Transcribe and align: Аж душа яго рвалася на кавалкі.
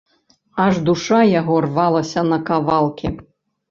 Аж 0.65 0.79
душа 0.87 1.21
яго 1.39 1.61
рвалася 1.69 2.27
на 2.35 2.45
кавалкі. 2.53 3.19